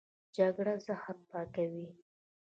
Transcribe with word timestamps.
جګر 0.35 0.67
زهر 0.85 1.17
پاکوي. 1.29 1.87